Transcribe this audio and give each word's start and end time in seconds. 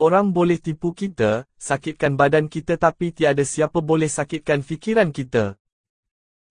Orang 0.00 0.32
boleh 0.32 0.56
tipu 0.56 0.96
kita, 0.96 1.44
sakitkan 1.60 2.16
badan 2.16 2.48
kita 2.48 2.80
tapi 2.80 3.12
tiada 3.12 3.44
siapa 3.44 3.84
boleh 3.84 4.08
sakitkan 4.08 4.64
fikiran 4.64 5.12
kita. 5.12 5.60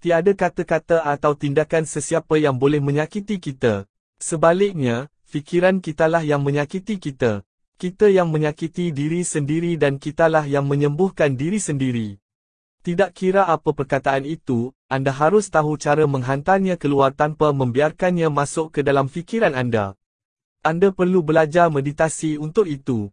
Tiada 0.00 0.32
kata-kata 0.32 1.04
atau 1.04 1.36
tindakan 1.36 1.84
sesiapa 1.84 2.40
yang 2.40 2.56
boleh 2.56 2.80
menyakiti 2.80 3.36
kita. 3.36 3.84
Sebaliknya, 4.16 5.12
fikiran 5.28 5.84
kitalah 5.84 6.24
yang 6.24 6.40
menyakiti 6.40 6.96
kita. 6.96 7.44
Kita 7.76 8.08
yang 8.08 8.32
menyakiti 8.32 8.96
diri 8.96 9.20
sendiri 9.20 9.76
dan 9.76 10.00
kitalah 10.00 10.48
yang 10.48 10.64
menyembuhkan 10.64 11.36
diri 11.36 11.60
sendiri. 11.60 12.16
Tidak 12.80 13.12
kira 13.12 13.44
apa 13.44 13.76
perkataan 13.76 14.24
itu, 14.24 14.72
anda 14.88 15.12
harus 15.12 15.52
tahu 15.52 15.76
cara 15.76 16.08
menghantarnya 16.08 16.80
keluar 16.80 17.12
tanpa 17.12 17.52
membiarkannya 17.52 18.32
masuk 18.32 18.72
ke 18.72 18.80
dalam 18.80 19.04
fikiran 19.04 19.52
anda. 19.52 20.00
Anda 20.64 20.96
perlu 20.96 21.20
belajar 21.20 21.68
meditasi 21.68 22.40
untuk 22.40 22.64
itu. 22.72 23.12